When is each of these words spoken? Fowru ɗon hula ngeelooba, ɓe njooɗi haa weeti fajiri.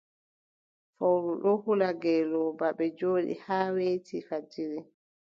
Fowru 0.95 1.31
ɗon 1.41 1.59
hula 1.63 1.87
ngeelooba, 1.97 2.67
ɓe 2.77 2.85
njooɗi 2.91 3.33
haa 3.45 3.67
weeti 3.75 4.17
fajiri. 4.27 4.79